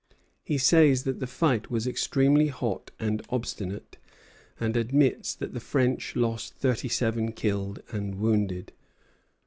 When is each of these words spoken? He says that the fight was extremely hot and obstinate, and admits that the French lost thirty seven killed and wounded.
He 0.43 0.57
says 0.57 1.03
that 1.03 1.19
the 1.19 1.27
fight 1.27 1.69
was 1.69 1.85
extremely 1.85 2.47
hot 2.47 2.89
and 2.99 3.21
obstinate, 3.29 3.99
and 4.59 4.75
admits 4.75 5.35
that 5.35 5.53
the 5.53 5.59
French 5.59 6.15
lost 6.15 6.55
thirty 6.55 6.89
seven 6.89 7.33
killed 7.33 7.83
and 7.91 8.15
wounded. 8.15 8.71